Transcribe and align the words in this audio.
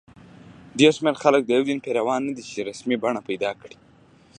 ډېر 0.79 0.91
شمېر 0.97 1.15
خلک 1.23 1.41
د 1.45 1.49
یو 1.55 1.63
دین 1.69 1.79
پیروان 1.85 2.21
نه 2.27 2.33
دي 2.37 2.43
چې 2.51 2.67
رسمي 2.69 2.97
بڼه 3.03 3.21
پیدا 3.29 3.51
کړي. 3.61 3.77